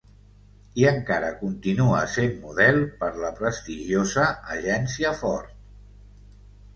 [0.83, 4.25] I encara continua sent model per la prestigiosa
[4.57, 5.53] Agencia Ford.